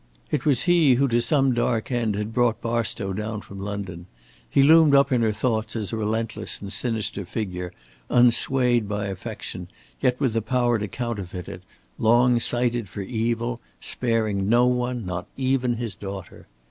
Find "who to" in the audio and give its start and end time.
0.95-1.21